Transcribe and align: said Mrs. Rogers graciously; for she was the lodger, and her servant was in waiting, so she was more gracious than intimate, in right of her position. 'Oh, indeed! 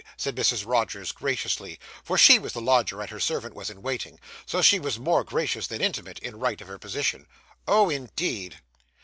said 0.17 0.35
Mrs. 0.35 0.65
Rogers 0.65 1.11
graciously; 1.11 1.79
for 2.03 2.17
she 2.17 2.39
was 2.39 2.53
the 2.53 2.59
lodger, 2.59 3.01
and 3.01 3.09
her 3.11 3.19
servant 3.19 3.53
was 3.53 3.69
in 3.69 3.83
waiting, 3.83 4.19
so 4.47 4.59
she 4.59 4.79
was 4.79 4.97
more 4.97 5.23
gracious 5.23 5.67
than 5.67 5.79
intimate, 5.79 6.17
in 6.17 6.39
right 6.39 6.59
of 6.59 6.67
her 6.67 6.79
position. 6.79 7.27
'Oh, 7.67 7.87
indeed! 7.87 8.61